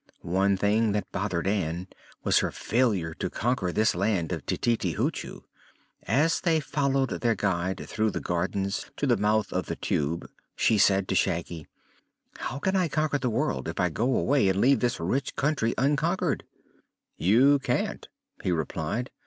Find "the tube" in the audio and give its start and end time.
9.67-10.27